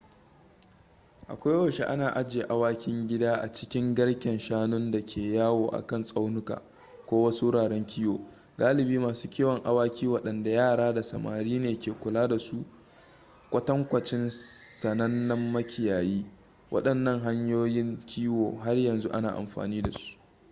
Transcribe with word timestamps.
a 1.31 1.35
koyaushe 1.41 1.83
ana 1.83 2.15
ajiye 2.15 2.43
awakin 2.49 3.07
gida 3.07 3.33
a 3.41 3.51
cikin 3.51 3.95
garken 3.95 4.39
shanun 4.39 4.91
da 4.91 5.01
ke 5.05 5.21
yawo 5.33 5.67
a 5.69 5.81
kan 5.87 6.03
tsaunuka 6.03 6.61
ko 7.05 7.23
wasu 7.23 7.45
wuraren 7.45 7.85
kiwo 7.85 8.19
galibi 8.57 8.99
masu 8.99 9.27
kiwon 9.29 9.61
awaki 9.63 10.07
waɗanda 10.07 10.49
yara 10.51 10.93
da 10.93 11.01
samari 11.03 11.59
ne 11.59 11.77
ke 11.79 11.91
kula 11.91 12.27
da 12.27 12.37
su 12.39 12.65
kwatankwacin 13.51 14.29
sanannen 14.29 15.51
makiyayi 15.51 16.25
wadannan 16.71 17.19
hanyoyin 17.19 17.97
kiwo 18.05 18.57
har 18.59 18.77
yanzu 18.77 19.09
ana 19.11 19.31
amfani 19.35 19.81
dasu 19.81 20.17